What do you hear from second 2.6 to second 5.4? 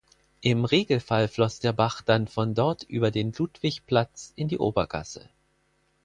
über den Ludwigsplatz in die Obergasse.